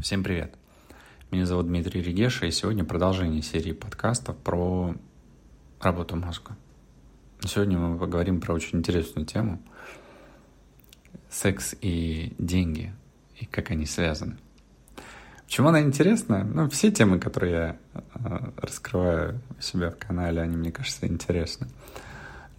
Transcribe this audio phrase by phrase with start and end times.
[0.00, 0.54] Всем привет!
[1.32, 4.94] Меня зовут Дмитрий Регеша, и сегодня продолжение серии подкастов про
[5.80, 6.56] работу мозга.
[7.44, 9.60] Сегодня мы поговорим про очень интересную тему–
[11.28, 12.92] секс и деньги,
[13.40, 14.36] и как они связаны.
[15.44, 16.44] Почему она интересна?
[16.44, 21.66] Ну, все темы, которые я э, раскрываю у себя в канале, они, мне кажется, интересны.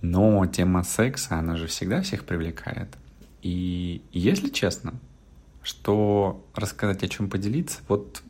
[0.01, 2.97] Но тема секса, она же всегда всех привлекает.
[3.41, 4.95] И если честно,
[5.69, 8.23] что рассказать, о чем поделиться, вот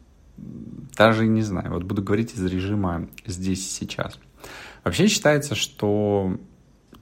[0.97, 1.71] даже не знаю.
[1.71, 4.19] Вот буду говорить из режима здесь сейчас.
[4.83, 6.37] Вообще считается, что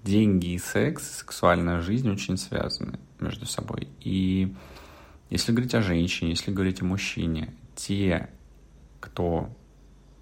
[0.04, 3.88] деньги и секс, сексуальная жизнь очень связаны между собой.
[4.02, 4.54] И
[5.32, 8.30] если говорить о женщине, если говорить о мужчине, те,
[9.00, 9.50] кто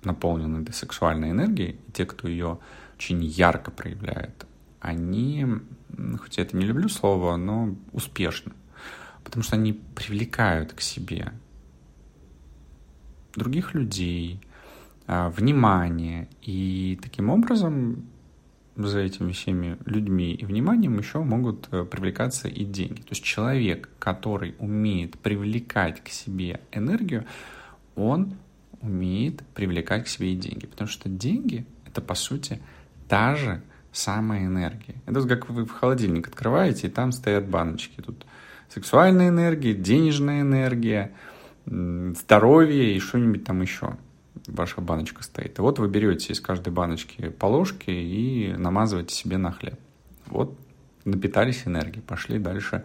[0.05, 2.59] наполнены этой сексуальной энергией, те, кто ее
[2.97, 4.45] очень ярко проявляет,
[4.79, 5.45] они,
[6.19, 8.53] хоть я это не люблю слово, но успешны
[9.25, 11.33] потому что они привлекают к себе
[13.35, 14.39] других людей,
[15.07, 18.05] а, внимание, и таким образом
[18.77, 23.01] за этими всеми людьми и вниманием еще могут э, привлекаться и деньги.
[23.01, 27.25] То есть человек, который умеет привлекать к себе энергию,
[27.95, 28.35] он
[28.81, 30.65] умеет привлекать к себе и деньги.
[30.65, 32.61] Потому что деньги— это, по сути,
[33.07, 33.61] та же
[33.93, 34.95] самая энергия.
[35.05, 38.01] Это как вы в холодильник открываете, и там стоят баночки.
[38.01, 38.25] Тут
[38.75, 41.13] сексуальная энергия, денежная энергия,
[41.65, 43.95] здоровье и что-нибудь там еще.
[44.47, 45.57] Ваша баночка стоит.
[45.57, 49.79] И вот вы берете из каждой баночки по ложке и намазываете себе на хлеб.
[50.25, 50.59] Вот
[51.05, 52.83] напитались энергией, пошли дальше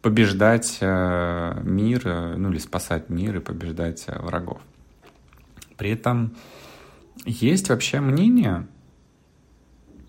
[0.00, 4.60] побеждать э, мир, э, ну или спасать мир и побеждать э, врагов.
[5.76, 6.36] При этом
[7.26, 8.66] есть вообще мнение,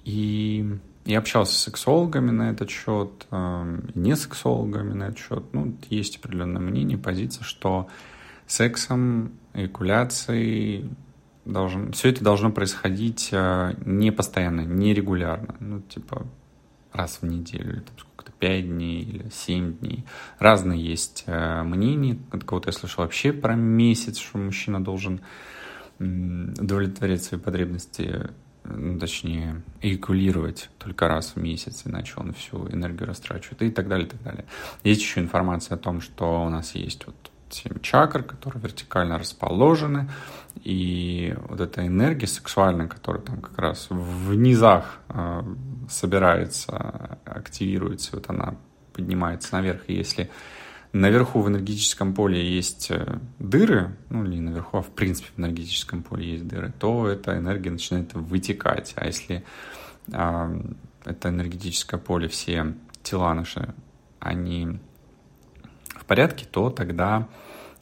[0.06, 5.44] и я общался с сексологами на этот счет, эм, не сексологами на этот счет.
[5.54, 7.88] Ну, есть определенное мнение, позиция, что
[8.46, 10.90] сексом, эякуляцией
[11.46, 15.56] должен, все это должно происходить э, не постоянно, не регулярно.
[15.60, 16.28] Ну, типа
[16.94, 20.06] раз в неделю, или там сколько-то, пять дней или семь дней.
[20.40, 22.20] Разные есть э, мнения.
[22.32, 25.22] От кого-то я слышал вообще про месяц, что мужчина должен
[26.00, 28.30] удовлетворять свои потребности
[28.64, 34.08] ну, точнее, эякулировать только раз в месяц, иначе он всю энергию растрачивает и так далее,
[34.08, 34.46] и так далее.
[34.84, 37.16] Есть еще информация о том, что у нас есть вот
[37.50, 40.10] семь чакр, которые вертикально расположены,
[40.64, 45.44] и вот эта энергия сексуальная, которая там как раз в низах э,
[45.90, 48.56] собирается, активируется, вот она
[48.94, 50.30] поднимается наверх, и если
[50.94, 56.04] наверху в энергетическом поле есть э, дыры, ну не наверху, а в принципе в энергетическом
[56.04, 58.94] поле есть дыры, то эта энергия начинает вытекать.
[58.96, 59.44] А если
[60.12, 60.52] а,
[61.06, 63.74] это энергетическое поле, все тела наши,
[64.20, 64.80] они
[65.96, 67.28] в порядке, то тогда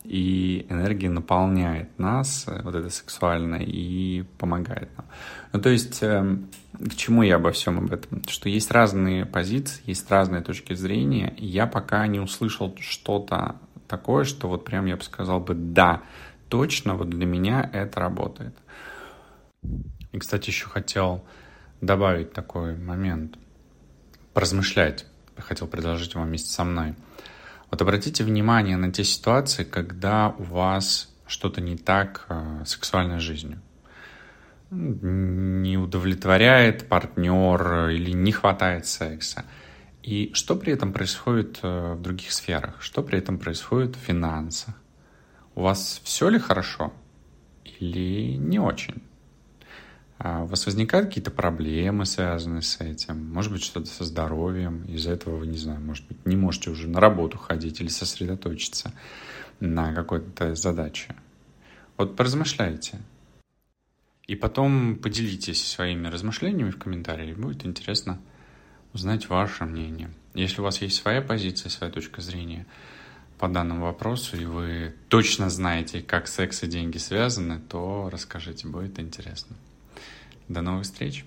[0.04, 5.06] и энергия наполняет нас, э, вот это сексуальное, и помогает нам.
[5.54, 8.24] Ну, то есть, эм, к чему я обо всем об этом?
[8.28, 14.24] Что есть разные позиции, есть разные точки зрения, и я пока не услышал что-то такое,
[14.24, 16.02] что вот прям я бы сказал бы, да,
[16.48, 18.56] точно вот для меня это работает.
[20.12, 21.26] И, кстати, еще хотел
[21.82, 23.38] добавить такой момент,
[24.34, 25.06] поразмышлять,
[25.38, 26.96] хотел предложить вам вместе со мной–
[27.72, 33.20] вот обратите внимание на те ситуации, когда у вас что-то не так э, с сексуальной
[33.20, 33.62] жизнью.
[34.72, 39.46] Не удовлетворяет партнер или не хватает секса.
[40.04, 42.82] И что при этом происходит э, в других сферах?
[42.82, 44.74] Что при этом происходит в финансах?
[45.56, 46.94] У вас все ли хорошо
[47.64, 49.02] или не очень?
[50.20, 53.32] А у вас возникают какие-то проблемы, связанные с этим?
[53.32, 54.84] Может быть, что-то со здоровьем?
[54.84, 58.92] Из-за этого вы, не знаю, может быть, не можете уже на работу ходить или сосредоточиться
[59.62, 61.16] на какой-то задаче.
[61.96, 63.00] Вот поразмышляйте.
[64.28, 67.38] И потом поделитесь своими размышлениями в комментариях.
[67.38, 68.20] Будет интересно
[68.94, 70.12] узнать ваше мнение.
[70.34, 72.66] Если у вас есть своя позиция, своя точка зрения
[73.38, 79.00] по данному вопросу, и вы точно знаете, как секс и деньги связаны, то расскажите, будет
[79.00, 79.56] интересно.
[80.50, 81.26] До новых встреч!